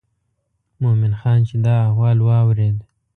[0.81, 2.77] مومن خان چې دا احوال واورېد.